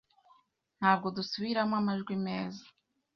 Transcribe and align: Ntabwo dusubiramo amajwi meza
Ntabwo 0.79 1.07
dusubiramo 1.15 1.75
amajwi 1.81 2.13
meza 2.25 2.63